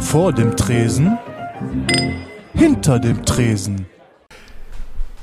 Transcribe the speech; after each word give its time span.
Vor 0.00 0.32
dem 0.32 0.56
Tresen, 0.56 1.18
hinter 2.54 2.98
dem 2.98 3.24
Tresen. 3.24 3.86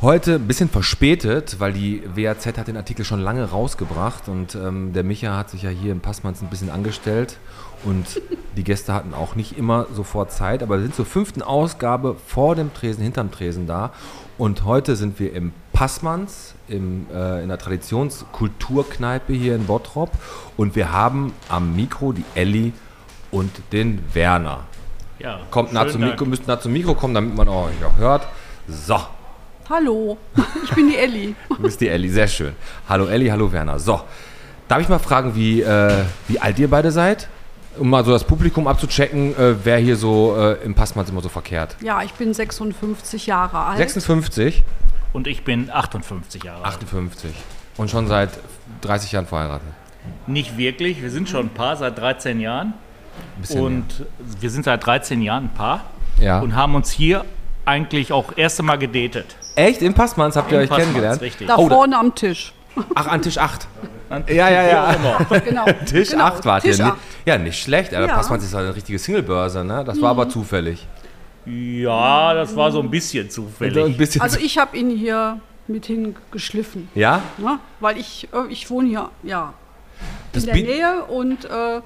Heute 0.02 0.34
ein 0.34 0.48
bisschen 0.48 0.68
verspätet, 0.68 1.58
weil 1.60 1.74
die 1.74 2.02
WAZ 2.16 2.48
hat 2.48 2.68
den 2.68 2.76
Artikel 2.76 3.06
schon 3.06 3.20
lange 3.20 3.48
rausgebracht 3.52 4.30
und 4.30 4.56
ähm, 4.56 4.94
der 4.94 5.04
Micha 5.04 5.38
hat 5.38 5.52
sich 5.52 5.62
ja 5.62 5.70
hier 5.70 5.92
im 5.92 6.00
Passmanns 6.00 6.42
ein 6.42 6.50
bisschen 6.50 6.72
angestellt 6.72 7.38
und 7.84 8.20
die 8.58 8.64
Gäste 8.64 8.96
hatten 8.96 9.14
auch 9.14 9.36
nicht 9.36 9.60
immer 9.60 9.86
sofort 9.94 10.32
Zeit, 10.32 10.64
aber 10.64 10.78
wir 10.78 10.82
sind 10.82 10.96
zur 10.96 11.06
fünften 11.06 11.44
Ausgabe 11.44 12.16
vor 12.26 12.56
dem 12.56 12.74
Tresen, 12.74 13.04
hinterm 13.04 13.30
Tresen 13.30 13.68
da 13.68 13.92
und 14.40 14.66
heute 14.66 14.96
sind 14.96 15.20
wir 15.20 15.34
im 15.34 15.54
Passmanns, 15.72 16.56
im, 16.68 17.06
äh, 17.14 17.44
in 17.44 17.50
der 17.50 17.60
Traditionskulturkneipe 17.60 19.34
hier 19.34 19.54
in 19.54 19.68
Bottrop 19.68 20.10
und 20.58 20.76
wir 20.76 20.92
haben 20.92 21.32
am 21.48 21.76
Mikro 21.76 22.12
die 22.12 22.26
Elli 22.34 22.74
und 23.30 23.52
den 23.72 24.04
Werner. 24.16 24.62
Ja, 25.20 25.42
Kommt 25.52 25.74
nah 25.74 25.88
zum. 25.88 26.02
Mikro, 26.02 26.26
müsst 26.26 26.48
nah 26.48 26.60
zum 26.60 26.74
Mikro 26.74 26.96
kommen, 26.96 27.14
damit 27.14 27.36
man 27.36 27.48
euch 27.48 27.86
auch 27.86 27.98
hört. 27.98 28.28
So, 28.68 28.98
Hallo, 29.70 30.18
ich 30.64 30.72
bin 30.72 30.90
die 30.90 30.98
Elli. 30.98 31.36
Du 31.50 31.62
bist 31.62 31.80
die 31.80 31.88
Elli, 31.88 32.10
sehr 32.10 32.28
schön. 32.28 32.54
Hallo 32.90 33.06
Elli, 33.06 33.28
hallo 33.28 33.52
Werner. 33.52 33.80
So, 33.80 34.02
darf 34.68 34.82
ich 34.82 34.90
mal 34.90 35.00
fragen, 35.00 35.36
wie, 35.36 35.62
äh, 35.62 36.04
wie 36.28 36.40
alt 36.40 36.60
ihr 36.60 36.70
beide 36.70 36.92
seid? 36.92 37.30
Um 37.78 37.90
mal 37.90 38.04
so 38.04 38.12
das 38.12 38.26
Publikum 38.26 38.68
abzuchecken, 38.68 39.34
äh, 39.38 39.56
wer 39.64 39.78
hier 39.78 39.96
so 39.96 40.36
äh, 40.38 40.64
im 40.66 40.76
Passmanns 40.76 41.10
immer 41.10 41.22
so 41.22 41.30
verkehrt. 41.30 41.78
Ja, 41.82 42.02
ich 42.04 42.12
bin 42.14 42.34
56 42.34 43.28
Jahre 43.28 43.60
alt. 43.60 43.78
56, 43.78 44.62
Und 45.14 45.28
ich 45.28 45.44
bin 45.46 45.70
58 45.70 46.44
Jahre 46.44 46.66
alt. 46.66 46.74
58 46.76 47.32
und 47.78 47.90
schon 47.90 48.08
seit 48.08 48.32
30 48.82 49.14
Jahren 49.14 49.26
verheiratet. 49.26 49.68
Nicht 50.28 50.58
wirklich, 50.58 51.02
wir 51.02 51.12
sind 51.12 51.30
schon 51.30 51.46
ein 51.46 51.50
Paar 51.54 51.78
seit 51.78 51.98
13 51.98 52.42
Jahren. 52.42 52.74
Ein 53.38 53.42
bisschen 53.42 53.62
Und 53.62 54.06
wir 54.42 54.50
sind 54.50 54.66
seit 54.66 54.86
13 54.86 55.22
Jahren 55.22 55.46
ein 55.46 55.54
Paar. 55.54 55.86
mehr. 56.18 56.26
ja. 56.28 56.40
Und 56.42 56.56
haben 56.56 56.76
uns 56.76 56.92
hier 56.92 57.24
eigentlich 57.64 58.12
auch 58.12 58.36
erste 58.36 58.64
Mal 58.64 58.78
gedatet. 58.78 59.38
Echt? 59.56 59.82
Im 59.82 59.94
Passmanns 59.94 60.36
habt 60.36 60.52
ihr 60.52 60.58
Im 60.58 60.64
euch 60.64 60.70
Passmanns, 60.70 60.88
kennengelernt? 60.92 61.22
richtig. 61.22 61.48
Da 61.48 61.58
Oh, 61.58 61.68
da- 61.70 61.76
vorne 61.76 61.98
am 61.98 62.16
Tisch. 62.16 62.54
Ach, 62.96 63.08
an 63.08 63.22
Tisch 63.22 63.38
8. 63.38 63.68
An- 64.10 64.24
Ja, 64.28 64.50
ja, 64.50 64.64
ja. 64.68 64.96
Genau. 65.46 65.66
Tisch 65.86 66.12
genau. 66.12 66.24
8 66.26 66.46
wart 66.46 66.64
Tisch 66.64 66.80
ihr. 66.80 66.86
acht. 66.86 66.98
Ja, 67.26 67.38
nicht 67.38 67.62
schlecht. 67.62 67.94
Aber 67.94 68.08
Ja. 68.08 68.16
Passmanns 68.16 68.44
ist 68.46 68.54
halt 68.54 68.66
eine 68.66 68.76
richtige 68.76 68.98
Singlebörse, 68.98 69.64
ne? 69.64 69.84
Das 69.86 70.02
war 70.02 70.12
aber 70.12 70.30
zufällig. 70.30 70.88
Ja, 71.46 72.34
das 72.34 72.56
war 72.56 72.72
so 72.72 72.82
ein 72.82 72.90
bisschen 72.90 73.26
Ein 73.26 73.30
zufällig. 73.32 73.98
bisschen 73.98 74.22
Also 74.22 74.40
ich 74.40 74.58
habe 74.58 74.78
ihn 74.78 74.90
hier 74.92 75.40
mit 75.68 75.86
hingeschliffen. 75.86 76.90
ja? 76.96 77.22
Ne? 77.38 77.60
Weil 77.80 77.98
ich, 77.98 78.28
äh, 78.34 78.52
ich 78.52 78.70
wohne 78.70 78.90
hier 78.90 79.10
ja, 79.24 79.54
Das 80.34 80.44
in 80.44 80.48
der 80.48 80.56
biet- 80.56 80.66
Nähe 80.68 81.04
und 81.06 81.46
äh, 81.46 81.82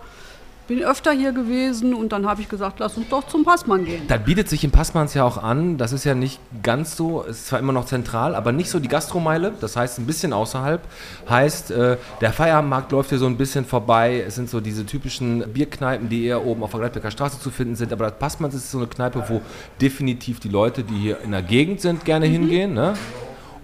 bin 0.67 0.83
öfter 0.83 1.11
hier 1.11 1.31
gewesen 1.31 1.94
und 1.94 2.11
dann 2.11 2.25
habe 2.25 2.41
ich 2.41 2.49
gesagt, 2.49 2.80
lass 2.80 2.97
uns 2.97 3.08
doch 3.09 3.27
zum 3.27 3.44
Passmann 3.44 3.85
gehen. 3.85 4.03
Das 4.08 4.23
bietet 4.23 4.49
sich 4.49 4.63
im 4.63 4.71
Passmanns 4.71 5.13
ja 5.13 5.23
auch 5.23 5.41
an. 5.41 5.77
Das 5.77 5.91
ist 5.91 6.03
ja 6.03 6.16
nicht 6.16 6.39
ganz 6.63 6.95
so, 6.95 7.23
es 7.23 7.38
ist 7.38 7.47
zwar 7.47 7.59
immer 7.59 7.73
noch 7.73 7.85
zentral, 7.85 8.35
aber 8.35 8.52
nicht 8.52 8.69
so 8.69 8.80
die 8.80 8.88
Gastromeile. 8.88 9.53
Das 9.61 9.75
heißt, 9.75 9.99
ein 9.99 10.05
bisschen 10.05 10.33
außerhalb. 10.33 10.81
Heißt, 11.30 11.71
äh, 11.71 11.97
der 12.21 12.33
Feierabendmarkt 12.33 12.91
läuft 12.91 13.09
hier 13.09 13.19
so 13.19 13.27
ein 13.27 13.38
bisschen 13.38 13.66
vorbei. 13.66 14.23
Es 14.27 14.36
sind 14.36 14.49
so 14.49 14.59
diese 14.59 14.86
typischen 14.86 15.43
Bierkneipen, 15.53 16.09
die 16.09 16.25
eher 16.25 16.45
oben 16.45 16.63
auf 16.63 16.71
der 16.71 16.80
Gladbecker 16.80 17.11
Straße 17.11 17.39
zu 17.39 17.52
finden 17.52 17.75
sind. 17.75 17.93
Aber 17.93 18.05
das 18.05 18.17
Passmanns 18.17 18.55
ist 18.55 18.71
so 18.71 18.80
eine 18.80 18.88
Kneipe, 18.88 19.23
wo 19.27 19.41
definitiv 19.81 20.39
die 20.39 20.49
Leute, 20.49 20.83
die 20.83 20.95
hier 20.95 21.21
in 21.21 21.31
der 21.31 21.41
Gegend 21.41 21.81
sind, 21.81 21.99
Mhm. 22.02 22.05
gerne 22.05 22.25
hingehen. 22.25 22.73
Ne? 22.73 22.93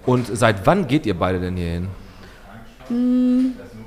Und 0.05 0.27
seit 0.33 0.65
wann 0.65 0.87
geht 0.87 1.05
ihr 1.05 1.17
beide 1.17 1.39
denn 1.39 1.57
hier 1.57 1.71
hin? 1.71 1.87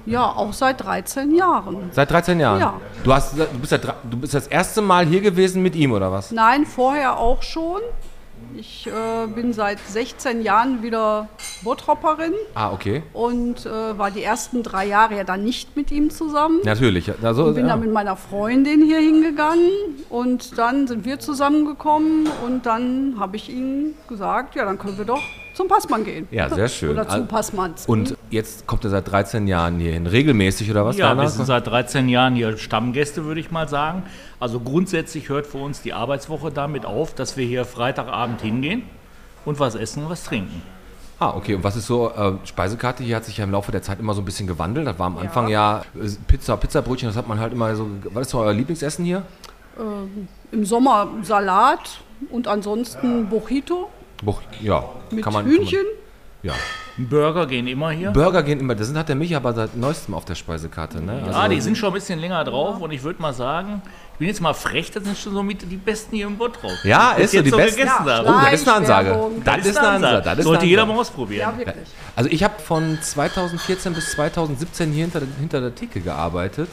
Ja, 0.07 0.25
auch 0.25 0.53
seit 0.53 0.83
13 0.85 1.35
Jahren. 1.35 1.91
Seit 1.93 2.11
13 2.11 2.39
Jahren? 2.41 2.61
Ja. 2.61 2.75
Du, 3.03 3.13
hast, 3.13 3.39
du, 3.39 3.45
bist 3.61 3.73
dre- 3.73 3.95
du 4.11 4.17
bist 4.19 4.35
das 4.35 4.47
erste 4.47 4.83
Mal 4.83 5.07
hier 5.07 5.21
gewesen 5.21 5.63
mit 5.63 5.75
ihm, 5.75 5.93
oder 5.93 6.13
was? 6.13 6.31
Nein, 6.31 6.67
vorher 6.67 7.19
auch 7.19 7.43
schon. 7.43 7.81
Ich 8.57 8.87
äh, 8.87 9.27
bin 9.27 9.53
seit 9.53 9.79
16 9.81 10.43
Jahren 10.43 10.83
wieder 10.83 11.29
Bottropperin 11.63 12.35
Ah, 12.55 12.73
okay. 12.73 13.03
und 13.13 13.65
äh, 13.65 13.99
war 13.99 14.11
die 14.11 14.23
ersten 14.23 14.63
drei 14.63 14.87
Jahre 14.87 15.17
ja 15.17 15.25
dann 15.25 15.43
nicht 15.43 15.77
mit 15.77 15.91
ihm 15.91 16.11
zusammen. 16.11 16.61
Natürlich. 16.65 17.11
Also, 17.23 17.45
Und 17.47 17.55
bin 17.55 17.67
ja. 17.67 17.73
dann 17.73 17.81
mit 17.81 17.93
meiner 17.93 18.17
Freundin 18.17 18.83
hier 18.83 19.01
hingegangen 19.01 19.71
und 20.11 20.57
dann 20.59 20.87
sind 20.87 21.05
wir 21.05 21.19
zusammengekommen 21.19 22.29
und 22.47 22.67
dann 22.67 23.17
habe 23.19 23.37
ich 23.37 23.49
ihm 23.51 23.95
gesagt, 24.09 24.55
ja, 24.55 24.65
dann 24.65 24.79
können 24.79 24.99
wir 24.99 25.05
doch 25.07 25.23
zum 25.55 25.69
Passmann 25.69 26.05
gehen. 26.05 26.29
Ja, 26.31 26.49
sehr 26.51 26.69
schön. 26.69 26.91
Oder 26.91 27.09
zum 27.09 27.27
Passmanns. 27.27 27.87
Und 27.87 28.17
jetzt 28.31 28.67
kommt 28.67 28.85
er 28.85 28.91
seit 28.91 29.11
13 29.11 29.47
Jahren 29.47 29.79
hierhin. 29.79 30.07
Regelmäßig 30.07 30.71
oder 30.71 30.85
was? 30.85 30.97
Ja, 30.97 31.09
Werner? 31.09 31.23
wir 31.23 31.29
sind 31.31 31.47
seit 31.47 31.67
13 31.67 32.09
Jahren 32.09 32.35
hier 32.35 32.57
Stammgäste, 32.59 33.25
würde 33.25 33.41
ich 33.41 33.51
mal 33.51 33.69
sagen. 33.69 34.03
Also 34.41 34.61
grundsätzlich 34.61 35.29
hört 35.29 35.47
für 35.47 35.59
uns 35.59 35.81
die 35.81 35.93
Arbeitswoche 35.93 36.51
damit 36.51 36.85
auf, 36.85 37.15
dass 37.15 37.37
wir 37.37 37.47
hier 37.47 37.65
Freitagabend 37.65 38.43
hingehen 38.43 38.83
und 39.45 39.59
was 39.61 39.75
essen 39.75 40.05
und 40.05 40.11
was 40.11 40.25
trinken. 40.25 40.63
ah, 41.21 41.31
okay. 41.37 41.55
Und 41.55 41.65
was 41.65 41.77
ist 41.77 41.87
so, 41.87 42.11
äh, 42.11 42.33
Speisekarte 42.45 43.05
hier 43.05 43.17
hat 43.17 43.25
sich 43.25 43.39
ja 43.39 43.45
im 43.45 43.53
Laufe 43.53 43.71
der 43.73 43.83
Zeit 43.83 44.01
immer 44.01 44.15
so 44.15 44.21
ein 44.23 44.25
bisschen 44.25 44.47
gewandelt. 44.47 44.87
Das 44.87 44.99
war 44.99 45.07
am 45.07 45.19
Anfang 45.19 45.49
ja, 45.49 45.83
äh, 45.95 46.09
Pizza, 46.27 46.57
Pizzabrötchen, 46.57 47.09
das 47.09 47.17
hat 47.17 47.29
man 47.29 47.39
halt 47.39 47.53
immer 47.53 47.75
so. 47.77 47.87
Was 48.13 48.23
ist 48.23 48.31
so 48.31 48.41
euer 48.41 48.53
Lieblingsessen 48.53 49.05
hier? 49.05 49.23
Im 50.53 50.65
Sommer 50.65 51.09
Salat 51.23 51.99
und 52.31 52.47
ansonsten 52.47 53.29
Burrito 53.29 53.89
Buch, 54.25 54.41
ja, 54.61 54.85
mit 55.11 55.23
kann 55.23 55.33
man. 55.33 55.45
Hühnchen. 55.45 55.79
Kann 55.79 55.87
man, 55.87 56.05
ja. 56.45 56.55
Burger 56.97 57.47
gehen 57.47 57.67
immer 57.67 57.91
hier. 57.91 58.11
Burger 58.11 58.43
gehen 58.43 58.61
immer, 58.61 58.75
das 58.75 58.87
sind, 58.87 58.97
hat 58.97 59.09
der 59.09 59.17
Micha 59.17 59.39
aber 59.39 59.53
seit 59.55 59.77
neuestem 59.77 60.15
auf 60.15 60.25
der 60.25 60.35
Speisekarte, 60.35 61.01
ne? 61.01 61.23
Ja, 61.27 61.49
die 61.49 61.61
sind 61.61 61.77
schon 61.77 61.89
ein 61.89 61.95
bisschen 61.95 62.21
länger 62.21 62.45
drauf 62.45 62.81
und 62.81 62.93
ich 62.93 63.03
würde 63.03 63.21
mal 63.21 63.33
sagen, 63.33 63.83
ich 64.13 64.19
bin 64.19 64.29
jetzt 64.29 64.41
mal 64.41 64.53
frech, 64.53 64.93
das 64.93 65.03
sind 65.03 65.19
schon 65.19 65.33
so 65.33 65.43
mit 65.43 65.69
die 65.69 65.77
Besten 65.77 66.15
hier 66.15 66.27
im 66.27 66.37
Bottrop. 66.37 66.71
Ja, 66.85 67.13
ist 67.13 67.33
so, 67.33 67.43
die 67.43 67.51
so 67.51 67.57
besten. 67.57 67.81
Ja. 67.81 68.23
Oh, 68.23 68.45
das 68.45 68.61
ist 68.61 68.69
eine 68.69 68.77
Ansage. 68.77 69.09
Schleichwerbung. 69.09 69.43
Das 69.45 69.67
ist 69.67 69.77
eine 69.77 69.89
Ansage. 69.89 70.37
Das 70.37 70.45
Sollte 70.45 70.67
jeder 70.67 70.87
mal 70.87 70.97
ausprobieren. 70.97 71.41
Ja, 71.41 71.59
wirklich. 71.59 71.89
Also 72.15 72.31
ich 72.31 72.45
habe 72.45 72.61
von 72.61 72.99
2014 73.01 73.93
bis 73.95 74.13
2017 74.13 74.93
hier 74.93 75.05
hinter, 75.05 75.23
hinter 75.41 75.61
der 75.61 75.75
Theke 75.75 76.01
gearbeitet 76.01 76.69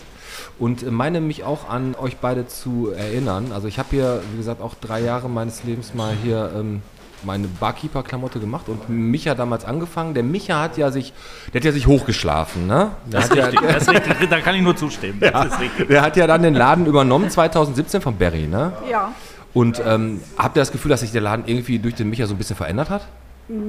und 0.60 0.92
meine 0.92 1.20
mich 1.20 1.44
auch 1.44 1.68
an 1.68 1.96
euch 1.96 2.18
beide 2.18 2.46
zu 2.46 2.92
erinnern. 2.92 3.52
Also 3.54 3.68
ich 3.68 3.80
habe 3.80 3.90
hier, 3.90 4.22
wie 4.34 4.38
gesagt, 4.38 4.62
auch 4.62 4.76
drei 4.76 5.00
Jahre 5.00 5.30
meines 5.30 5.64
Lebens 5.64 5.96
mal 5.96 6.14
hier 6.22 6.52
ähm, 6.56 6.84
meine 7.24 7.48
Barkeeper-Klamotte 7.48 8.40
gemacht 8.40 8.68
und 8.70 8.90
Micha 8.90 9.36
damals 9.36 9.66
angefangen. 9.66 10.14
Der 10.14 10.24
Micha 10.24 10.62
hat 10.62 10.78
ja 10.78 10.92
sich, 10.92 11.14
der 11.54 11.60
hat 11.62 11.66
ja 11.66 11.72
sich 11.72 11.88
hochgeschlafen, 11.88 12.68
ne? 12.68 12.92
Der 13.12 13.20
Das 13.22 13.30
hat 13.30 13.32
ist 13.32 13.38
ja, 13.38 13.46
richtig, 13.48 13.70
das 13.74 13.84
ist 13.84 13.90
richtig. 14.10 14.30
Da 14.30 14.40
kann 14.42 14.56
ich 14.56 14.62
nur 14.62 14.76
zustimmen. 14.76 15.20
Das 15.20 15.46
ist 15.48 15.60
richtig. 15.60 15.88
der 15.88 16.02
hat 16.02 16.18
ja 16.18 16.28
dann 16.28 16.44
den 16.44 16.54
Laden 16.56 16.86
übernommen 16.86 17.30
2017 17.30 18.02
von 18.02 18.18
Barry, 18.18 18.48
ne? 18.48 18.74
Ja, 18.90 19.14
Und 19.54 19.82
ähm, 19.86 20.22
habt 20.38 20.58
ihr 20.58 20.62
das 20.62 20.72
Gefühl, 20.72 20.90
dass 20.90 21.02
sich 21.02 21.12
der 21.12 21.22
Laden 21.22 21.46
irgendwie 21.46 21.80
durch 21.80 21.96
den 21.96 22.10
Micha 22.10 22.26
so 22.26 22.34
ein 22.34 22.38
bisschen 22.38 22.56
verändert 22.56 22.90
hat? 22.90 23.08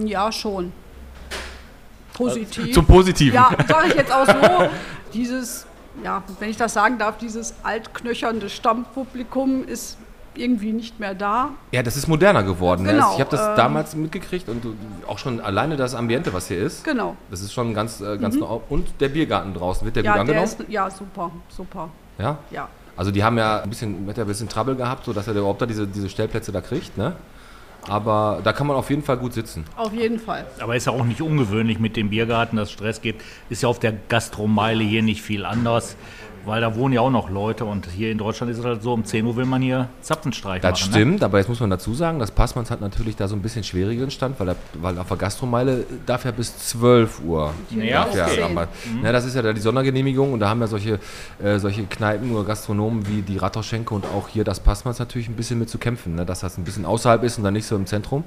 ja 0.05 0.31
schon. 0.31 0.73
Positiv. 2.15 2.73
Zum 2.73 2.87
Positiven. 2.87 3.35
Ja, 3.35 3.51
sage 3.67 3.89
ich 3.89 3.95
jetzt 3.95 4.13
auch 4.13 4.27
so. 4.27 4.69
Dieses, 5.15 5.67
ja, 6.05 6.23
wenn 6.39 6.51
ich 6.51 6.57
das 6.57 6.75
sagen 6.75 6.99
darf, 6.99 7.17
dieses 7.19 7.55
altknöchernde 7.63 8.49
Stammpublikum 8.49 9.65
ist 9.67 9.97
irgendwie 10.37 10.73
nicht 10.73 10.99
mehr 11.01 11.15
da. 11.15 11.51
Ja, 11.73 11.83
das 11.83 11.97
ist 11.97 12.09
moderner 12.09 12.43
geworden. 12.43 12.85
ne? 12.85 12.93
Genau, 12.93 13.15
Ich 13.15 13.21
habe 13.21 13.31
das 13.31 13.41
ähm, 13.41 13.57
damals 13.57 13.95
mitgekriegt 13.97 14.49
und 14.49 14.65
auch 15.07 15.19
schon 15.19 15.41
alleine 15.41 15.77
das 15.77 15.95
Ambiente, 15.95 16.33
was 16.33 16.49
hier 16.49 16.59
ist. 16.59 16.85
Genau. 16.85 17.17
Das 17.31 17.41
ist 17.41 17.53
schon 17.53 17.75
ganz, 17.75 18.01
äh, 18.01 18.17
ganz 18.19 18.37
neu. 18.37 18.61
Und 18.69 18.89
der 19.01 19.09
Biergarten 19.09 19.55
draußen, 19.55 19.85
wird 19.85 19.97
der 19.97 20.03
gut 20.03 20.07
Ja, 20.09 20.13
der 20.15 20.21
angenommen? 20.23 20.45
ist, 20.45 20.59
ja, 20.69 20.91
super, 20.91 21.31
super. 21.49 21.89
ja? 22.19 22.39
Ja. 22.51 22.69
Also 22.97 23.11
die 23.11 23.25
haben 23.25 23.39
ja 23.39 23.61
ein 23.63 23.69
bisschen, 23.71 24.07
hat 24.09 24.19
ja 24.19 24.25
ein 24.25 24.27
bisschen 24.27 24.49
Trouble 24.49 24.77
gehabt, 24.77 25.05
sodass 25.07 25.27
er 25.27 25.35
überhaupt 25.35 25.63
da 25.63 25.67
diese, 25.67 25.87
diese 25.87 26.09
Stellplätze 26.11 26.53
da 26.53 26.61
kriegt, 26.61 26.97
ne? 26.99 27.15
Aber 27.89 28.41
da 28.45 28.53
kann 28.53 28.69
man 28.69 28.77
auf 28.77 28.91
jeden 28.91 29.03
Fall 29.03 29.17
gut 29.17 29.33
sitzen. 29.33 29.65
Auf 29.77 29.93
jeden 29.93 30.21
Fall. 30.21 30.47
Aber 30.61 30.77
ist 30.77 30.87
ja 30.87 30.93
auch 30.93 31.03
nicht 31.05 31.21
ungewöhnlich 31.21 31.81
mit 31.81 31.97
dem 31.97 32.11
Biergarten, 32.11 32.57
dass 32.57 32.69
es 32.69 32.73
Stress 32.75 33.01
gibt. 33.01 33.23
Ist 33.51 33.63
ja 33.65 33.69
auf 33.69 33.81
der 33.81 33.93
Gastromeile 34.09 34.85
hier 34.85 35.03
nicht 35.03 35.21
viel 35.23 35.45
anders, 35.45 35.97
weil 36.45 36.61
da 36.61 36.75
wohnen 36.75 36.95
ja 36.95 37.01
auch 37.01 37.11
noch 37.11 37.31
Leute 37.31 37.65
und 37.65 37.87
hier 37.87 38.11
in 38.11 38.19
Deutschland 38.19 38.51
ist 38.53 38.59
es 38.59 38.65
halt 38.65 38.83
so, 38.83 38.93
um 38.93 39.05
10 39.05 39.27
Uhr 39.27 39.37
will 39.37 39.45
man 39.45 39.63
hier 39.63 39.89
Zapfenstreich 40.01 40.61
Das 40.61 40.81
machen. 40.81 40.91
Ne? 40.91 40.97
stimmt, 40.97 41.23
aber 41.25 41.39
jetzt 41.39 41.49
muss 41.49 41.61
man 41.61 41.71
dazu 41.71 41.95
sagen, 41.95 42.19
das 42.19 42.31
Passmanns 42.31 42.71
hat 42.71 42.81
natürlich 42.81 43.17
da 43.17 43.29
so 43.29 43.37
ein 43.37 43.43
bisschen 43.43 43.65
schwierigeren 43.65 44.11
Stand, 44.11 44.39
weil, 44.41 44.49
er, 44.49 44.57
weil 44.75 44.99
auf 44.99 45.09
der 45.09 45.17
Gastromeile 45.17 45.85
darf 46.07 46.25
er 46.25 46.33
bis 46.33 46.57
12 46.71 47.21
Uhr. 47.25 47.53
Ja, 47.71 47.83
Ja, 47.83 48.27
okay. 48.27 48.43
aber, 48.43 48.69
ne, 49.03 49.13
das 49.13 49.25
ist 49.25 49.35
ja 49.35 49.43
da 49.43 49.53
die 49.53 49.61
Sondergenehmigung 49.61 50.33
und 50.33 50.41
da 50.41 50.49
haben 50.49 50.61
ja 50.61 50.67
solche, 50.67 50.99
äh, 51.43 51.59
solche 51.59 51.85
Kneipen 51.85 52.33
oder 52.33 52.45
Gastronomen 52.45 53.07
wie 53.09 53.23
die 53.23 53.37
Ratauschenke 53.37 53.95
und 53.95 54.05
auch 54.07 54.29
hier 54.29 54.45
das 54.45 54.61
Passmanns 54.61 54.99
natürlich 54.99 55.29
ein 55.29 55.37
bisschen 55.37 55.59
mit 55.59 55.69
zu 55.69 55.79
kämpfen, 55.79 56.15
ne, 56.17 56.27
dass 56.27 56.41
das 56.41 56.59
ein 56.59 56.65
bisschen 56.65 56.85
außerhalb 56.85 57.23
ist 57.23 57.39
und 57.39 57.45
dann 57.45 57.55
nicht 57.55 57.67
so 57.67 57.77
im 57.77 57.87
Zentrum. 57.87 58.25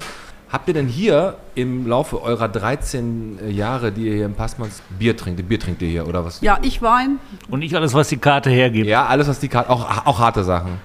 Habt 0.56 0.68
ihr 0.68 0.72
denn 0.72 0.88
hier 0.88 1.36
im 1.54 1.86
Laufe 1.86 2.22
eurer 2.22 2.48
13 2.48 3.50
Jahre, 3.50 3.92
die 3.92 4.06
ihr 4.06 4.14
hier 4.14 4.24
im 4.24 4.32
Passmanns 4.32 4.80
Bier 4.98 5.14
trinkt, 5.14 5.46
Bier 5.46 5.60
trinkt 5.60 5.82
ihr 5.82 5.88
hier 5.88 6.08
oder 6.08 6.24
was? 6.24 6.40
Ja, 6.40 6.58
ich 6.62 6.80
Wein. 6.80 7.18
Und 7.50 7.58
nicht 7.58 7.74
alles, 7.74 7.92
was 7.92 8.08
die 8.08 8.16
Karte 8.16 8.48
hergibt. 8.48 8.86
Ja, 8.86 9.04
alles 9.04 9.28
was 9.28 9.38
die 9.38 9.48
Karte, 9.48 9.68
auch, 9.68 10.06
auch 10.06 10.18
harte 10.18 10.44
Sachen. 10.44 10.80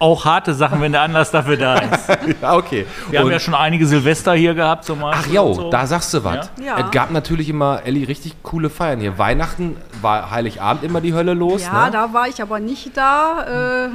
Auch 0.00 0.24
harte 0.24 0.54
Sachen, 0.54 0.80
wenn 0.80 0.92
der 0.92 1.02
Anlass 1.02 1.30
dafür 1.30 1.56
da 1.56 1.74
ist. 1.78 2.08
ja, 2.42 2.56
okay. 2.56 2.86
Wir 3.10 3.20
haben 3.20 3.26
Und- 3.26 3.32
ja 3.32 3.38
schon 3.38 3.54
einige 3.54 3.86
Silvester 3.86 4.32
hier 4.34 4.54
gehabt 4.54 4.84
zum 4.84 5.04
Ach 5.04 5.12
Beispiel. 5.16 5.34
jo, 5.34 5.42
und 5.44 5.54
so. 5.54 5.70
da 5.70 5.86
sagst 5.86 6.12
du 6.14 6.24
was. 6.24 6.50
Ja. 6.64 6.78
Es 6.80 6.90
gab 6.90 7.10
natürlich 7.12 7.48
immer, 7.48 7.82
Elli, 7.84 8.04
richtig 8.04 8.42
coole 8.42 8.70
Feiern 8.70 8.98
hier. 9.00 9.16
Weihnachten 9.18 9.76
war 10.02 10.30
Heiligabend 10.30 10.82
immer 10.84 11.00
die 11.00 11.14
Hölle 11.14 11.34
los. 11.34 11.62
Ja, 11.62 11.84
ne? 11.86 11.90
da 11.92 12.12
war 12.12 12.26
ich 12.28 12.40
aber 12.42 12.58
nicht 12.60 12.96
da. 12.96 13.84
Äh, 13.86 13.88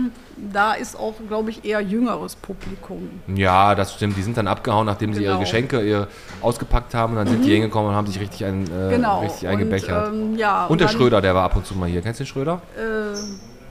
da 0.53 0.73
ist 0.73 0.99
auch, 0.99 1.13
glaube 1.27 1.49
ich, 1.49 1.63
eher 1.65 1.79
jüngeres 1.81 2.35
Publikum. 2.35 3.09
Ja, 3.33 3.73
das 3.73 3.93
stimmt. 3.95 4.15
Die 4.17 4.21
sind 4.21 4.37
dann 4.37 4.47
abgehauen, 4.47 4.85
nachdem 4.85 5.13
sie 5.13 5.21
ihre 5.23 5.29
Genau. 5.31 5.39
Mhm. 5.39 5.43
Geschenke 5.45 5.81
ihr 5.81 6.07
ausgepackt 6.41 6.93
haben. 6.93 7.13
Und 7.13 7.19
dann 7.19 7.27
sind 7.29 7.45
die 7.45 7.51
hingekommen 7.53 7.89
und 7.91 7.95
haben 7.95 8.05
sich 8.07 8.19
richtig, 8.19 8.43
ein, 8.45 8.65
äh, 8.65 8.89
Genau. 8.93 9.21
richtig 9.21 9.47
eingebechert. 9.47 10.09
Und, 10.09 10.33
ähm, 10.33 10.37
ja, 10.37 10.65
und 10.65 10.79
der 10.81 10.87
dann, 10.87 10.95
Schröder, 10.97 11.21
der 11.21 11.33
war 11.33 11.45
ab 11.45 11.55
und 11.55 11.65
zu 11.65 11.73
mal 11.75 11.89
hier. 11.89 12.01
Kennst 12.01 12.19
du 12.19 12.25
den 12.25 12.27
Schröder? 12.27 12.61
Äh, 12.77 13.15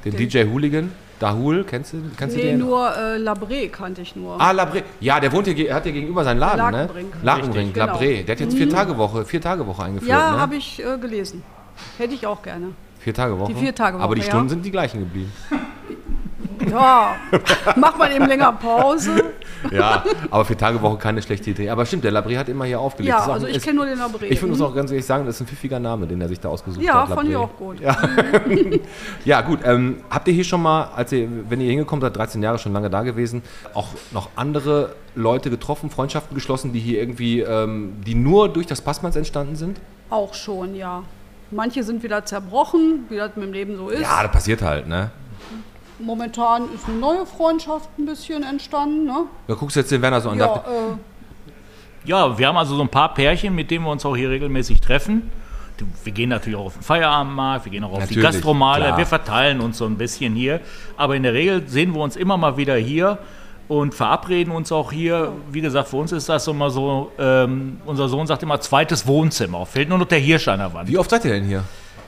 Den 0.04 0.16
Den- 0.16 0.28
DJ 0.30 0.44
Hooligan? 0.50 0.90
Dahul, 1.24 1.64
kennst 1.64 1.94
du, 1.94 2.02
kennst 2.18 2.36
du 2.36 2.40
nee, 2.40 2.50
den? 2.50 2.58
nur 2.58 2.86
äh, 2.94 3.16
Labré 3.16 3.70
kannte 3.70 4.02
ich 4.02 4.14
nur. 4.14 4.38
Ah, 4.38 4.50
Labré. 4.50 4.82
Ja, 5.00 5.18
der 5.20 5.32
wohnt 5.32 5.46
hier, 5.46 5.74
hat 5.74 5.84
hier 5.84 5.92
gegenüber 5.92 6.22
seinen 6.22 6.38
Laden, 6.38 6.58
Lakenbrink. 6.58 7.14
ne? 7.14 7.20
Lakenbrink, 7.22 7.56
Richtig, 7.68 7.74
genau. 7.74 7.94
Labré. 7.94 8.24
Der 8.24 8.34
hat 8.34 8.40
jetzt 8.40 8.54
vier 8.54 8.68
Tage 8.68 8.98
Woche, 8.98 9.24
vier 9.24 9.40
Tage 9.40 9.66
Woche 9.66 9.84
eingeführt, 9.84 10.10
ja, 10.10 10.32
ne? 10.32 10.40
habe 10.40 10.56
ich 10.56 10.84
äh, 10.84 10.98
gelesen. 10.98 11.42
Hätte 11.96 12.12
ich 12.14 12.26
auch 12.26 12.42
gerne. 12.42 12.72
Vier 12.98 13.14
Tage 13.14 13.38
Woche. 13.38 13.52
Die 13.54 13.58
vier 13.58 13.74
Tage 13.74 13.98
Aber 13.98 14.14
die 14.14 14.20
Woche, 14.20 14.28
Stunden 14.28 14.46
ja. 14.48 14.50
sind 14.50 14.64
die 14.66 14.70
gleichen 14.70 15.00
geblieben. 15.00 15.32
Ja, 16.70 17.16
macht 17.76 17.98
man 17.98 18.12
eben 18.12 18.26
länger 18.26 18.52
Pause. 18.52 19.32
Ja, 19.70 20.04
aber 20.30 20.44
vier 20.44 20.58
Tage 20.58 20.80
Woche 20.82 20.98
keine 20.98 21.22
schlechte 21.22 21.50
Idee. 21.50 21.70
Aber 21.70 21.86
stimmt, 21.86 22.04
der 22.04 22.12
Labré 22.12 22.36
hat 22.36 22.48
immer 22.48 22.64
hier 22.66 22.78
aufgelegt. 22.80 23.08
Ja, 23.16 23.26
also 23.26 23.46
ich 23.46 23.62
kenne 23.62 23.76
nur 23.76 23.86
den 23.86 23.98
Labré. 23.98 24.24
Ich 24.24 24.42
muss 24.42 24.60
auch 24.60 24.74
ganz 24.74 24.90
ehrlich 24.90 25.06
sagen, 25.06 25.24
das 25.26 25.36
ist 25.36 25.40
ein 25.42 25.46
pfiffiger 25.46 25.80
Name, 25.80 26.06
den 26.06 26.20
er 26.20 26.28
sich 26.28 26.38
da 26.40 26.48
ausgesucht 26.50 26.84
Ja, 26.84 27.08
hat. 27.08 27.14
fand 27.16 27.28
ich 27.30 27.36
auch 27.36 27.56
gut. 27.56 27.78
Ja, 29.24 29.40
gut. 29.40 29.60
Ähm, 29.64 29.98
habt 30.10 30.28
ihr 30.28 30.34
hier 30.34 30.44
schon 30.44 30.62
mal, 30.62 30.90
als 30.94 31.12
ihr, 31.12 31.28
wenn 31.48 31.60
ihr 31.60 31.70
hingekommen 31.70 32.02
seid, 32.02 32.16
13 32.16 32.42
Jahre 32.42 32.58
schon 32.58 32.72
lange 32.72 32.90
da 32.90 33.02
gewesen, 33.02 33.42
auch 33.72 33.88
noch 34.12 34.28
andere 34.36 34.94
Leute 35.14 35.50
getroffen, 35.50 35.90
Freundschaften 35.90 36.34
geschlossen, 36.34 36.72
die 36.72 36.80
hier 36.80 36.98
irgendwie, 37.00 37.40
ähm, 37.40 37.94
die 38.06 38.14
nur 38.14 38.48
durch 38.48 38.66
das 38.66 38.80
Passmanns 38.80 39.16
entstanden 39.16 39.56
sind? 39.56 39.80
Auch 40.10 40.34
schon, 40.34 40.74
ja. 40.74 41.02
Manche 41.50 41.84
sind 41.84 42.02
wieder 42.02 42.24
zerbrochen, 42.24 43.04
wie 43.08 43.16
das 43.16 43.30
mit 43.36 43.46
dem 43.46 43.52
Leben 43.52 43.76
so 43.76 43.88
ist. 43.88 44.00
Ja, 44.02 44.22
das 44.22 44.32
passiert 44.32 44.62
halt, 44.62 44.88
ne? 44.88 45.10
Momentan 45.98 46.64
ist 46.74 46.86
eine 46.88 46.98
neue 46.98 47.26
Freundschaft 47.26 47.88
ein 47.98 48.06
bisschen 48.06 48.42
entstanden. 48.42 49.04
Ne? 49.04 49.24
Da 49.46 49.54
guckst 49.54 49.76
du 49.76 49.80
jetzt 49.80 49.92
den 49.92 50.02
Werner 50.02 50.20
so 50.20 50.30
an. 50.30 50.38
Ja, 50.38 50.46
dachte, 50.46 50.70
äh, 50.70 52.08
Ja, 52.08 52.36
wir 52.36 52.48
haben 52.48 52.56
also 52.56 52.74
so 52.76 52.82
ein 52.82 52.88
paar 52.88 53.14
Pärchen, 53.14 53.54
mit 53.54 53.70
denen 53.70 53.84
wir 53.84 53.90
uns 53.90 54.04
auch 54.04 54.16
hier 54.16 54.30
regelmäßig 54.30 54.80
treffen. 54.80 55.30
Wir 56.04 56.12
gehen 56.12 56.28
natürlich 56.28 56.56
auch 56.56 56.66
auf 56.66 56.74
den 56.74 56.82
Feierabendmarkt, 56.82 57.64
wir 57.64 57.72
gehen 57.72 57.82
auch 57.82 57.92
auf 57.92 58.06
die 58.06 58.14
Gastromale, 58.14 58.84
klar. 58.84 58.98
wir 58.98 59.06
verteilen 59.06 59.60
uns 59.60 59.78
so 59.78 59.86
ein 59.86 59.96
bisschen 59.96 60.34
hier. 60.34 60.60
Aber 60.96 61.16
in 61.16 61.24
der 61.24 61.32
Regel 61.32 61.66
sehen 61.66 61.92
wir 61.94 62.00
uns 62.00 62.14
immer 62.14 62.36
mal 62.36 62.56
wieder 62.56 62.76
hier 62.76 63.18
und 63.66 63.94
verabreden 63.94 64.52
uns 64.54 64.70
auch 64.70 64.92
hier. 64.92 65.32
Wie 65.50 65.60
gesagt, 65.60 65.88
für 65.88 65.96
uns 65.96 66.12
ist 66.12 66.28
das 66.28 66.46
immer 66.46 66.70
so, 66.70 67.10
ähm, 67.18 67.80
unser 67.86 68.08
Sohn 68.08 68.26
sagt 68.26 68.42
immer 68.44 68.60
zweites 68.60 69.06
Wohnzimmer. 69.06 69.66
Fehlt 69.66 69.88
nur 69.88 69.98
noch 69.98 70.06
der 70.06 70.18
Hirsch 70.18 70.46
an 70.48 70.60
der 70.60 70.72
Wand. 70.72 70.88
wie 70.88 70.98
oft 70.98 71.10
seid 71.10 71.24
ihr 71.24 71.32
denn 71.32 71.44
hier? 71.44 71.64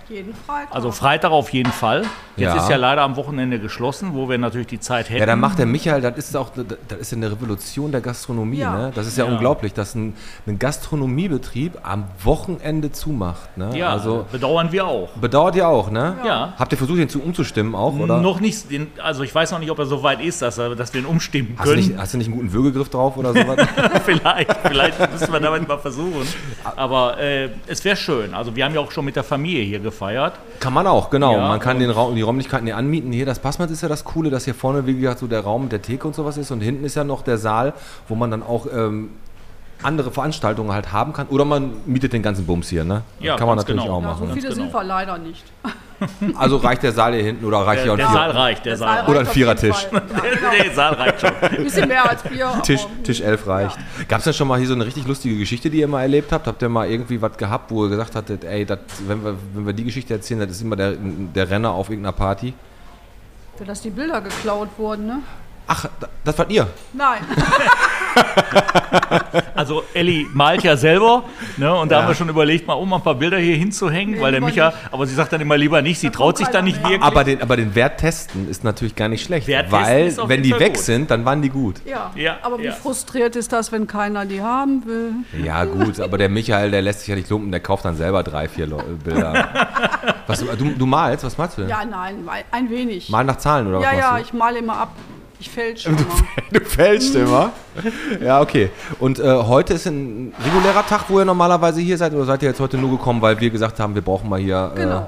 Jeden 0.08 0.34
Freitag. 0.34 0.74
Also 0.74 0.90
Freitag 0.92 1.30
auf 1.32 1.50
jeden 1.50 1.72
Fall. 1.72 2.02
Jetzt 2.36 2.54
Ja. 2.54 2.56
ist 2.62 2.68
ja 2.68 2.76
leider 2.76 3.02
am 3.02 3.16
Wochenende 3.16 3.58
geschlossen, 3.58 4.10
wo 4.14 4.28
wir 4.28 4.36
natürlich 4.38 4.66
die 4.66 4.78
Zeit 4.80 5.08
hätten. 5.08 5.20
Ja, 5.20 5.26
dann 5.26 5.40
macht 5.40 5.58
der 5.58 5.66
Michael, 5.66 6.00
das 6.02 6.16
ist 6.18 6.36
auch, 6.36 6.50
das 6.88 6.98
ist 6.98 7.12
ja 7.12 7.16
eine 7.16 7.30
Revolution 7.32 7.90
der 7.92 8.00
Gastronomie, 8.02 8.58
Ja. 8.58 8.76
ne? 8.76 8.92
Das 8.94 9.06
ist 9.06 9.16
ja, 9.16 9.24
Ja. 9.24 9.30
unglaublich, 9.32 9.72
dass 9.72 9.94
ein, 9.94 10.14
ein 10.46 10.58
Gastronomiebetrieb 10.58 11.78
am 11.82 12.04
Wochenende 12.22 12.92
zumacht, 12.92 13.56
ne? 13.56 13.70
ja, 13.76 13.90
Also, 13.90 14.26
bedauern 14.30 14.70
wir 14.72 14.86
auch. 14.86 15.08
bedauert 15.12 15.56
ihr 15.56 15.66
auch, 15.66 15.90
ne? 15.90 16.16
Ja. 16.24 16.52
Habt 16.58 16.72
ihr 16.72 16.78
versucht, 16.78 16.98
ihn 16.98 17.08
zu 17.08 17.22
umzustimmen 17.22 17.74
auch, 17.74 17.94
oder? 17.98 18.18
Noch 18.20 18.40
nicht, 18.40 18.70
den, 18.70 18.88
also 19.02 19.22
ich 19.22 19.34
weiß 19.34 19.52
noch 19.52 19.58
nicht, 19.58 19.70
ob 19.70 19.78
er 19.78 19.86
so 19.86 20.02
weit 20.02 20.20
ist, 20.20 20.42
dass, 20.42 20.58
er, 20.58 20.74
dass 20.74 20.92
wir 20.92 21.00
ihn 21.00 21.06
umstimmen 21.06 21.54
Hast 21.58 21.66
du, 21.66 21.74
können. 21.74 21.86
nicht, 21.88 21.98
hast 21.98 22.14
du 22.14 22.18
nicht 22.18 22.26
einen 22.28 22.36
guten 22.36 22.52
Würgegriff 22.52 22.88
drauf 22.90 23.16
oder 23.16 23.32
sowas? 23.32 23.66
vielleicht, 24.04 24.52
vielleicht 24.62 25.12
müssen 25.12 25.32
wir 25.32 25.40
damit 25.40 25.66
mal 25.68 25.78
versuchen. 25.78 26.26
Aber 26.76 27.18
äh, 27.18 27.50
es 27.66 27.84
wäre 27.84 27.96
schön. 27.96 28.34
Also 28.34 28.54
wir 28.56 28.64
haben 28.64 28.74
ja 28.74 28.80
auch 28.80 28.90
schon 28.90 29.04
mit 29.04 29.16
der 29.16 29.24
Familie 29.24 29.64
hier 29.64 29.80
gefeiert. 29.96 30.34
kann 30.60 30.72
man 30.72 30.86
auch, 30.86 31.10
genau. 31.10 31.32
Ja, 31.32 31.48
man 31.48 31.60
kann 31.60 31.78
den 31.78 31.90
Raum, 31.90 32.14
die 32.14 32.22
Räumlichkeiten 32.22 32.66
hier 32.66 32.76
anmieten. 32.76 33.12
Hier, 33.12 33.26
das 33.26 33.38
Passmann 33.38 33.70
ist 33.70 33.82
ja 33.82 33.88
das 33.88 34.04
Coole, 34.04 34.30
dass 34.30 34.44
hier 34.44 34.54
vorne, 34.54 34.86
wie 34.86 34.98
gesagt, 34.98 35.20
so 35.20 35.26
der 35.26 35.40
Raum 35.40 35.62
mit 35.62 35.72
der 35.72 35.82
Theke 35.82 36.06
und 36.06 36.14
sowas 36.14 36.36
ist. 36.36 36.50
Und 36.50 36.60
hinten 36.60 36.84
ist 36.84 36.94
ja 36.94 37.04
noch 37.04 37.22
der 37.22 37.38
Saal, 37.38 37.72
wo 38.08 38.14
man 38.14 38.30
dann 38.30 38.42
auch 38.42 38.66
ähm, 38.72 39.10
andere 39.82 40.10
Veranstaltungen 40.10 40.72
halt 40.72 40.92
haben 40.92 41.12
kann. 41.12 41.26
Oder 41.28 41.44
man 41.44 41.72
mietet 41.86 42.12
den 42.12 42.22
ganzen 42.22 42.46
Bums 42.46 42.68
hier, 42.68 42.84
ne? 42.84 43.02
Ja, 43.20 43.36
kann 43.36 43.46
man 43.46 43.56
natürlich 43.56 43.82
genau. 43.82 43.96
auch 43.96 44.02
ja, 44.02 44.08
machen. 44.08 44.20
so 44.20 44.26
ne? 44.26 44.32
viele 44.34 44.48
genau. 44.48 44.62
sind 44.62 44.74
wir 44.74 44.84
leider 44.84 45.18
nicht. 45.18 45.44
Also 46.36 46.56
reicht 46.58 46.82
der 46.82 46.92
Saal 46.92 47.14
hier 47.14 47.22
hinten 47.22 47.44
oder 47.44 47.58
reicht 47.58 47.82
hier 47.84 47.96
Der, 47.96 48.06
auch 48.06 48.12
der 48.12 48.20
ein 48.20 48.32
Saal 48.32 48.32
Vier 48.32 48.40
reicht, 48.40 48.64
der 48.66 48.76
Saal 48.76 48.96
reicht. 48.98 49.08
Oder 49.08 49.20
ein 49.20 49.26
Vierertisch. 49.26 49.86
Ja, 49.92 49.98
genau. 50.00 50.50
Der 50.64 50.74
Saal 50.74 50.94
reicht 50.94 51.20
schon. 51.20 51.30
Ein 51.40 51.64
bisschen 51.64 51.88
mehr 51.88 52.10
als 52.10 52.22
Bier. 52.22 52.46
aber- 52.48 52.62
Tisch, 52.62 52.86
Tisch 53.02 53.20
11 53.20 53.46
reicht. 53.46 53.78
Gab 54.08 54.18
es 54.18 54.24
denn 54.24 54.34
schon 54.34 54.48
mal 54.48 54.58
hier 54.58 54.68
so 54.68 54.74
eine 54.74 54.84
richtig 54.86 55.06
lustige 55.06 55.36
Geschichte, 55.38 55.70
die 55.70 55.80
ihr 55.80 55.88
mal 55.88 56.02
erlebt 56.02 56.32
habt? 56.32 56.46
Habt 56.46 56.60
ihr 56.62 56.68
mal 56.68 56.88
irgendwie 56.88 57.20
was 57.22 57.36
gehabt, 57.36 57.70
wo 57.70 57.84
ihr 57.84 57.90
gesagt 57.90 58.14
hattet, 58.14 58.44
ey, 58.44 58.64
das, 58.66 58.78
wenn, 59.06 59.24
wir, 59.24 59.36
wenn 59.54 59.66
wir 59.66 59.72
die 59.72 59.84
Geschichte 59.84 60.14
erzählen, 60.14 60.40
das 60.40 60.50
ist 60.50 60.62
immer 60.62 60.76
der, 60.76 60.92
der 60.98 61.48
Renner 61.50 61.70
auf 61.72 61.88
irgendeiner 61.88 62.12
Party? 62.12 62.52
Dass 63.66 63.80
die 63.80 63.90
Bilder 63.90 64.20
geklaut 64.20 64.68
wurden, 64.76 65.06
ne? 65.06 65.18
Ach, 65.68 65.86
das 66.24 66.38
wart 66.38 66.50
ihr? 66.52 66.66
Nein. 66.92 67.20
Also 69.54 69.84
Elli 69.94 70.26
malt 70.34 70.62
ja 70.62 70.76
selber, 70.76 71.24
ne? 71.56 71.74
Und 71.74 71.90
da 71.90 71.96
Ja. 71.96 72.02
haben 72.02 72.08
wir 72.08 72.14
schon 72.14 72.28
überlegt, 72.28 72.66
mal 72.66 72.74
um 72.74 72.92
ein 72.92 73.02
paar 73.02 73.14
Bilder 73.14 73.38
hier 73.38 73.56
hinzuhängen, 73.56 74.14
Nee, 74.16 74.20
weil 74.20 74.32
der 74.32 74.40
Micha, 74.40 74.66
nicht. 74.68 74.78
aber 74.92 75.06
sie 75.06 75.14
sagt 75.14 75.32
dann 75.32 75.40
immer 75.40 75.56
lieber 75.56 75.80
nicht, 75.82 75.98
sie 75.98 76.08
Da 76.08 76.12
traut 76.12 76.36
sich 76.38 76.46
da 76.48 76.52
keiner 76.54 76.64
nicht 76.64 76.82
mehr. 76.82 76.90
wirklich. 76.92 77.02
Aber 77.02 77.24
den, 77.24 77.42
aber 77.42 77.56
den 77.56 77.74
Wert 77.74 77.98
testen 78.00 78.48
ist 78.50 78.64
natürlich 78.64 78.94
gar 78.94 79.08
nicht 79.08 79.24
schlecht. 79.24 79.46
Wert 79.46 79.70
weil, 79.72 80.14
wenn 80.26 80.42
die 80.42 80.50
Fall 80.50 80.60
weg 80.60 80.74
gut. 80.74 80.82
sind, 80.82 81.10
dann 81.10 81.24
waren 81.24 81.40
die 81.42 81.48
gut. 81.48 81.76
Ja. 81.86 82.10
Ja, 82.14 82.36
aber 82.42 82.58
wie 82.58 82.64
ja. 82.64 82.72
frustriert 82.72 83.34
ist 83.36 83.52
das, 83.52 83.72
wenn 83.72 83.86
keiner 83.86 84.26
die 84.26 84.42
haben 84.42 84.84
will? 84.86 85.12
Ja, 85.42 85.64
gut, 85.64 86.00
aber 86.00 86.18
der 86.18 86.28
Michael, 86.28 86.70
der 86.70 86.82
lässt 86.82 87.00
sich 87.00 87.08
ja 87.08 87.14
nicht 87.16 87.30
lumpen, 87.30 87.50
der 87.50 87.60
kauft 87.60 87.84
dann 87.84 87.96
selber 87.96 88.22
drei, 88.22 88.48
vier 88.48 88.66
Bilder. 88.66 89.48
Was, 90.26 90.40
du, 90.40 90.70
du 90.76 90.86
malst? 90.86 91.24
Was 91.24 91.38
malst 91.38 91.56
du 91.56 91.62
denn? 91.62 91.70
Ja, 91.70 91.84
nein, 91.84 92.28
ein 92.50 92.68
wenig. 92.70 93.08
Mal 93.08 93.24
nach 93.24 93.36
Zahlen 93.36 93.68
oder 93.68 93.78
was 93.78 93.84
ja, 93.84 93.92
ja, 93.98 94.18
ich 94.18 94.32
male 94.32 94.58
immer 94.58 94.76
ab. 94.76 94.90
Ich 95.38 95.50
fälsche 95.50 95.88
immer. 95.90 95.98
du? 95.98 96.04
Du 96.58 96.64
fälschst 96.64 97.14
immer. 97.14 97.52
Ja, 98.22 98.40
okay. 98.40 98.70
Und 98.98 99.18
äh, 99.18 99.22
heute 99.24 99.74
ist 99.74 99.86
ein 99.86 100.32
regulärer 100.44 100.86
Tag, 100.86 101.04
wo 101.08 101.18
ihr 101.18 101.24
normalerweise 101.24 101.80
hier 101.80 101.98
seid, 101.98 102.14
oder 102.14 102.24
seid 102.24 102.42
ihr 102.42 102.50
jetzt 102.50 102.60
heute 102.60 102.78
nur 102.78 102.90
gekommen, 102.90 103.20
weil 103.20 103.38
wir 103.40 103.50
gesagt 103.50 103.78
haben, 103.80 103.94
wir 103.94 104.02
brauchen 104.02 104.28
mal 104.30 104.40
hier 104.40 104.72
äh, 104.74 104.80
Genau. 104.80 105.06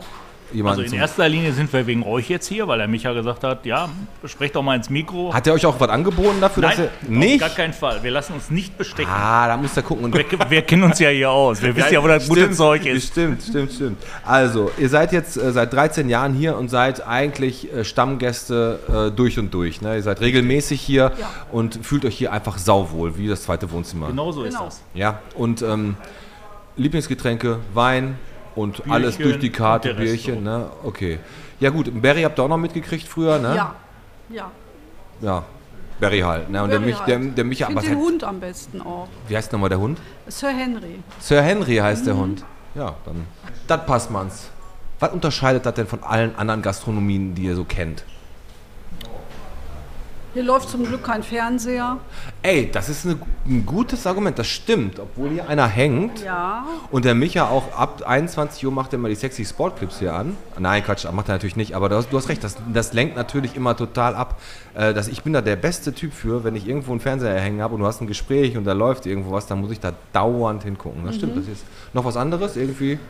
Jemanden 0.53 0.83
Also 0.83 0.95
in 0.95 1.00
erster 1.00 1.29
Linie 1.29 1.53
sind 1.53 1.73
wir 1.73 1.87
wegen 1.87 2.03
euch 2.03 2.29
jetzt 2.29 2.47
hier, 2.47 2.67
weil 2.69 2.79
der 2.79 2.89
Micha 2.89 3.12
gesagt 3.12 3.45
hat, 3.45 3.67
ja, 3.67 3.89
sprecht 4.25 4.56
doch 4.56 4.62
mal 4.62 4.77
ins 4.77 4.89
Mikro. 4.91 5.33
Hat 5.35 5.47
er 5.47 5.55
euch 5.55 5.67
auch 5.67 5.79
was 5.79 5.89
angeboten 5.89 6.41
dafür, 6.41 6.62
Nein, 6.62 6.77
dass 6.77 6.87
auf 6.87 6.93
ihr. 7.09 7.17
Nicht? 7.17 7.41
gar 7.41 7.50
keinen 7.50 7.73
Fall. 7.73 8.03
Wir 8.03 8.11
lassen 8.11 8.33
uns 8.35 8.50
nicht 8.50 8.77
bestechen. 8.79 9.11
Ah, 9.12 9.47
da 9.49 9.56
müsst 9.56 9.77
ihr 9.77 9.83
gucken. 9.83 10.12
Wir, 10.12 10.25
wir 10.50 10.62
kennen 10.62 10.83
uns 10.85 10.99
ja 10.99 11.09
hier 11.11 11.31
aus. 11.31 11.61
Wir 11.62 11.75
wissen 11.77 11.93
ja, 11.93 12.03
wo 12.03 12.09
das 12.09 12.29
gute 12.29 12.41
Stimmt, 12.43 12.56
Zeug 12.56 12.87
ist. 12.87 13.09
Stimmt, 13.09 13.43
stimmt, 13.43 13.73
stimmt. 13.73 14.03
Also, 14.25 14.71
ihr 14.79 14.89
seid 14.89 15.12
jetzt 15.12 15.37
äh, 15.37 15.52
seit 15.52 15.73
13 15.73 16.09
Jahren 16.09 16.35
hier 16.35 16.57
und 16.57 16.69
seid 16.69 17.07
eigentlich 17.07 17.73
äh, 17.73 17.85
Stammgäste 17.85 19.09
äh, 19.11 19.17
durch 19.17 19.38
und 19.38 19.52
durch. 19.55 19.81
Ne? 19.83 19.97
Ihr 19.97 20.02
seid 20.02 20.21
regelmäßig 20.21 20.81
hier 20.81 21.12
Ja. 21.19 21.31
und 21.52 21.78
fühlt 21.85 22.05
euch 22.05 22.17
hier 22.17 22.33
einfach 22.33 22.59
sauwohl, 22.59 23.17
wie 23.19 23.28
das 23.28 23.43
zweite 23.43 23.71
Wohnzimmer. 23.71 24.09
Genau 24.09 24.33
so 24.33 24.45
ist 24.45 24.55
Genau. 24.55 24.64
das. 24.67 24.81
Ja, 24.95 25.21
und 25.35 25.62
ähm, 25.62 25.97
Lieblingsgetränke, 26.76 27.59
Wein 27.75 28.17
und 28.59 28.83
alles 28.91 29.17
Bierchen 29.17 29.23
durch 29.33 29.38
die 29.41 29.50
Karte, 29.50 29.95
der 29.95 30.03
Bierchen, 30.03 30.43
ne? 30.43 30.67
Okay. 30.85 31.19
Ja 31.61 31.71
gut, 31.71 31.91
Barry 32.03 32.23
habt 32.23 32.38
ihr 32.38 32.43
auch 32.45 32.49
noch 32.49 32.57
mitgekriegt 32.59 33.07
früher, 33.09 33.38
ne? 33.38 33.55
Ja. 33.57 33.75
Ja. 34.31 34.50
Ja. 35.21 35.45
Barry 36.00 36.21
halt, 36.21 36.49
ne? 36.50 36.62
Und 36.62 36.71
der, 36.71 36.79
Barry 36.79 36.91
mich, 36.93 37.00
der, 37.00 37.19
halt. 37.19 37.37
der 37.38 37.45
Micha, 37.45 37.69
Ich 37.69 37.75
was 37.77 37.85
finde 37.85 37.97
den 37.97 38.05
heißt, 38.05 38.12
Hund 38.12 38.25
am 38.25 38.41
besten 38.41 38.81
auch. 38.83 39.09
wie 39.27 39.37
heißt 39.37 39.53
nochmal 39.53 39.69
der 39.69 39.81
Hund? 39.81 39.99
Sir 40.29 40.50
Henry. 40.50 41.00
Sir 41.19 41.43
Henry 41.43 41.77
heißt 41.77 42.03
Mhm. 42.03 42.07
der 42.07 42.17
Hund. 42.17 42.45
Ja, 42.77 42.95
dann. 43.05 43.27
Das 43.67 43.85
passt 43.87 44.11
man's. 44.11 44.49
Was 45.00 45.12
unterscheidet 45.12 45.67
das 45.67 45.75
denn 45.75 45.87
von 45.88 46.03
allen 46.05 46.37
anderen 46.37 46.62
Gastronomien, 46.62 47.35
die 47.35 47.43
ihr 47.45 47.57
so 47.57 47.65
kennt? 47.65 48.05
Hier 50.38 50.47
läuft 50.47 50.68
zum 50.68 50.85
Glück 50.87 51.02
kein 51.02 51.25
Fernseher. 51.25 51.97
Ey, 52.42 52.71
das 52.71 52.88
ist 52.88 53.04
eine, 53.04 53.18
ein 53.45 53.66
gutes 53.66 54.07
Argument, 54.07 54.38
das 54.38 54.47
stimmt. 54.47 55.00
Obwohl 55.00 55.30
hier 55.30 55.49
einer 55.49 55.66
hängt 55.66 56.23
Ja. 56.23 56.64
und 56.92 57.04
der 57.04 57.16
Micha 57.16 57.49
auch 57.49 57.73
ab 57.76 58.04
21 58.07 58.64
Uhr 58.64 58.71
macht 58.71 58.92
er 58.92 59.00
immer 59.00 59.09
die 59.09 59.16
sexy 59.16 59.45
Sportclips 59.45 59.99
hier 59.99 60.14
an. 60.14 60.37
Nein, 60.57 60.85
Quatsch, 60.85 61.04
macht 61.11 61.28
er 61.28 61.33
natürlich 61.35 61.57
nicht, 61.57 61.75
aber 61.75 61.88
du 61.88 61.97
hast, 61.97 62.12
du 62.12 62.16
hast 62.16 62.28
recht, 62.28 62.45
das, 62.45 62.54
das 62.73 62.92
lenkt 62.92 63.16
natürlich 63.16 63.57
immer 63.57 63.76
total 63.76 64.14
ab. 64.14 64.40
Äh, 64.75 64.95
dass 64.95 65.09
ich 65.09 65.25
bin 65.25 65.33
da 65.33 65.40
der 65.40 65.57
beste 65.57 65.92
Typ 65.92 66.12
für, 66.12 66.45
wenn 66.45 66.54
ich 66.54 66.68
irgendwo 66.68 66.92
einen 66.92 67.00
Fernseher 67.00 67.40
hängen 67.40 67.61
habe 67.61 67.75
und 67.75 67.80
du 67.80 67.87
hast 67.88 68.00
ein 68.00 68.07
Gespräch 68.07 68.57
und 68.57 68.62
da 68.62 68.75
läuft 68.75 69.07
irgendwo 69.07 69.33
was, 69.33 69.49
dann 69.49 69.61
muss 69.61 69.73
ich 69.73 69.80
da 69.80 69.90
dauernd 70.12 70.62
hingucken. 70.62 71.04
Das 71.04 71.14
Mhm. 71.16 71.18
stimmt, 71.18 71.37
das 71.37 71.49
ist 71.49 71.64
noch 71.95 72.04
was 72.04 72.16
anderes 72.16 72.57
irgendwie. 72.57 73.00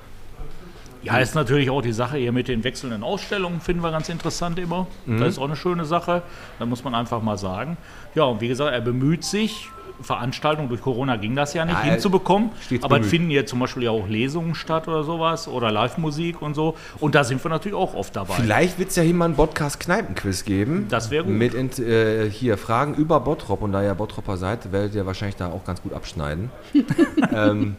Ja, 1.03 1.19
ist 1.19 1.35
natürlich 1.35 1.71
auch 1.71 1.83
die 1.83 1.93
Sache 1.93 2.17
hier 2.17 2.33
mit 2.33 2.49
den 2.49 2.65
wechselnden 2.65 3.03
Ausstellungen, 3.03 3.61
finden 3.61 3.83
wir 3.83 3.91
ganz 3.91 4.09
interessant 4.09 4.59
immer. 4.59 4.87
Mhm. 5.07 5.21
Das 5.21 5.29
ist 5.29 5.39
auch 5.39 5.45
eine 5.45 5.57
schöne 5.57 5.85
Sache. 5.85 6.23
Da 6.59 6.67
muss 6.67 6.85
man 6.85 6.95
einfach 6.95 7.23
mal 7.23 7.39
sagen. 7.39 7.77
Ja, 8.15 8.25
und 8.25 8.41
wie 8.41 8.49
gesagt, 8.49 8.73
er 8.73 8.81
bemüht 8.81 9.25
sich. 9.25 9.69
Veranstaltungen 10.01 10.69
durch 10.69 10.81
Corona 10.81 11.17
ging 11.17 11.35
das 11.35 11.55
ja 11.55 11.65
nicht 11.65 11.75
Ja, 11.75 11.83
hinzubekommen. 11.83 12.51
Aber 12.83 12.97
es 12.97 13.01
bemüht. 13.01 13.05
finden 13.07 13.31
hier 13.31 13.47
zum 13.47 13.59
Beispiel 13.59 13.83
ja 13.83 13.91
auch 13.91 14.07
Lesungen 14.07 14.55
statt 14.55 14.87
oder 14.87 15.03
sowas 15.03 15.49
oder 15.49 15.73
Live-Musik 15.73 16.41
und 16.41 16.55
so. 16.55 16.77
Und 17.01 17.17
da 17.17 17.25
sind 17.25 17.45
wir 17.45 17.49
natürlich 17.49 17.77
auch 17.77 17.95
oft 17.95 18.15
dabei. 18.15 18.35
Vielleicht 18.35 18.79
wird 18.79 18.91
es 18.91 18.97
ja 18.97 19.03
hier 19.03 19.15
mal 19.15 19.25
einen 19.25 19.35
Podcast-Kneipen-Quiz 19.35 20.45
geben. 20.45 20.87
Das 20.89 21.11
wäre 21.11 21.25
gut. 21.25 21.35
Mit 21.35 21.79
äh, 21.81 22.31
hier 22.31 22.59
Fragen 22.59 22.95
über 22.95 23.19
Bottrop 23.19 23.61
und 23.63 23.73
da 23.73 23.83
ihr 23.83 23.95
Bottropper 23.95 24.37
seid, 24.37 24.71
werdet 24.71 24.95
ihr 24.95 25.05
wahrscheinlich 25.05 25.37
da 25.37 25.49
auch 25.49 25.65
ganz 25.65 25.83
gut 25.83 25.93
abschneiden. 25.93 26.51
ähm, 27.35 27.77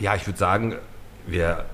ja, 0.00 0.14
ich 0.14 0.26
würde 0.26 0.38
sagen, 0.38 0.76
wir 1.26 1.66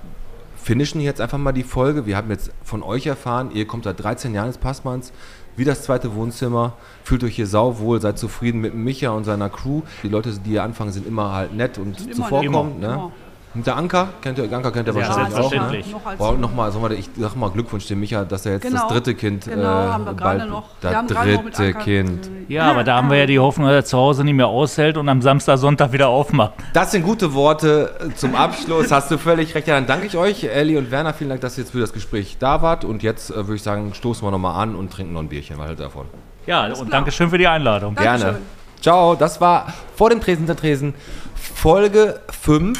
finishen 0.63 1.01
jetzt 1.01 1.21
einfach 1.21 1.37
mal 1.37 1.51
die 1.51 1.63
Folge. 1.63 2.05
Wir 2.05 2.15
haben 2.15 2.29
jetzt 2.29 2.51
von 2.63 2.83
euch 2.83 3.05
erfahren, 3.05 3.51
ihr 3.53 3.67
kommt 3.67 3.83
seit 3.83 4.01
13 4.01 4.33
Jahren 4.33 4.47
ins 4.47 4.57
Passmanns, 4.57 5.11
wie 5.55 5.65
das 5.65 5.83
zweite 5.83 6.15
Wohnzimmer, 6.15 6.73
fühlt 7.03 7.23
euch 7.23 7.35
hier 7.35 7.47
sauwohl, 7.47 8.01
seid 8.01 8.17
zufrieden 8.17 8.61
mit 8.61 8.73
Micha 8.73 9.11
und 9.11 9.23
seiner 9.23 9.49
Crew. 9.49 9.81
Die 10.01 10.09
Leute, 10.09 10.31
die 10.31 10.51
hier 10.51 10.63
anfangen, 10.63 10.91
sind 10.91 11.05
immer 11.05 11.31
halt 11.31 11.53
nett 11.53 11.77
und 11.77 12.01
immer 12.01 12.13
zuvorkommend. 12.13 12.79
Ne? 12.79 13.11
Und 13.55 13.67
der 13.67 13.75
Anker, 13.77 14.07
kennt 14.21 14.39
ihr, 14.39 14.45
Anker 14.51 14.71
kennt 14.71 14.87
ihr 14.87 14.95
Ja, 14.95 15.07
wahrscheinlich 15.07 15.37
auch. 15.39 15.51
Ne? 15.51 15.83
Noch 15.91 16.15
Boah, 16.17 16.33
nochmal, 16.33 16.71
sag 16.71 16.81
mal, 16.81 16.91
ich 16.93 17.07
sag 17.17 17.35
mal 17.35 17.51
Glückwunsch 17.51 17.85
dem 17.87 17.99
Micha, 17.99 18.23
dass 18.25 18.45
er 18.47 18.53
jetzt 18.53 18.63
Genau. 18.63 18.81
das 18.81 18.87
dritte 18.91 19.13
Kind 19.13 19.45
Genau, 19.45 19.61
äh, 19.61 19.65
haben 19.65 20.05
wir 20.05 20.13
gerade 20.15 20.39
bald- 20.39 20.49
noch. 20.49 20.63
Das 20.81 20.93
noch 20.93 21.05
dritte 21.07 21.73
Kind. 21.75 22.29
Ja, 22.47 22.71
aber 22.71 22.83
da 22.83 22.95
haben 22.95 23.11
wir 23.11 23.17
ja 23.17 23.25
die 23.27 23.37
Hoffnung, 23.37 23.67
dass 23.67 23.75
er 23.75 23.85
zu 23.85 23.97
Hause 23.97 24.23
nicht 24.23 24.33
mehr 24.33 24.47
aushält 24.47 24.97
und 24.97 25.07
am 25.07 25.21
Samstag, 25.21 25.57
Sonntag 25.59 25.91
wieder 25.91 26.07
aufmacht. 26.07 26.53
Das 26.73 26.91
sind 26.91 27.03
gute 27.03 27.33
Worte 27.35 27.93
zum 28.15 28.33
Abschluss. 28.33 28.91
Hast 28.91 29.11
du 29.11 29.17
völlig 29.19 29.53
recht. 29.53 29.67
Ja, 29.67 29.75
dann 29.75 29.85
danke 29.85 30.07
ich 30.07 30.17
euch, 30.17 30.43
Elli 30.45 30.75
und 30.77 30.89
Werner. 30.89 31.13
Vielen 31.13 31.29
Dank, 31.29 31.41
dass 31.41 31.57
ihr 31.57 31.63
jetzt 31.63 31.71
für 31.73 31.79
das 31.79 31.93
Gespräch 31.93 32.37
da 32.39 32.61
wart. 32.63 32.83
Und 32.85 33.03
jetzt 33.03 33.29
äh, 33.29 33.35
würde 33.35 33.55
ich 33.55 33.63
sagen, 33.63 33.93
stoßen 33.93 34.25
wir 34.25 34.31
nochmal 34.31 34.61
an 34.61 34.73
und 34.75 34.91
trinken 34.91 35.13
noch 35.13 35.21
ein 35.21 35.29
Bierchen. 35.29 35.57
Was 35.57 35.65
haltet 35.67 35.79
ihr 35.81 35.83
davon? 35.85 36.05
Ja, 36.47 36.65
und 36.65 36.73
klar. 36.73 36.85
Dankeschön 36.89 37.29
für 37.29 37.37
die 37.37 37.47
Einladung. 37.47 37.93
Gerne. 37.93 38.17
Dankeschön. 38.19 38.43
Ciao. 38.81 39.13
Das 39.15 39.39
war 39.39 39.71
vor 39.95 40.09
dem 40.09 40.19
Tresen 40.21 40.47
der 40.47 40.55
Tresen 40.55 40.95
Folge 41.35 42.19
5. 42.41 42.79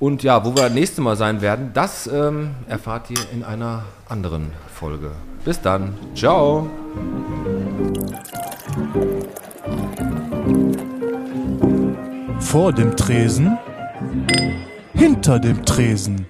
Und 0.00 0.22
ja, 0.22 0.42
wo 0.46 0.56
wir 0.56 0.62
das 0.64 0.72
nächste 0.72 1.02
Mal 1.02 1.14
sein 1.14 1.42
werden, 1.42 1.72
das 1.74 2.06
ähm, 2.06 2.54
erfahrt 2.66 3.10
ihr 3.10 3.20
in 3.34 3.44
einer 3.44 3.84
anderen 4.08 4.50
Folge. 4.72 5.10
Bis 5.44 5.60
dann. 5.60 5.94
Ciao. 6.14 6.70
Vor 12.40 12.72
dem 12.72 12.96
Tresen, 12.96 13.58
hinter 14.94 15.38
dem 15.38 15.66
Tresen. 15.66 16.26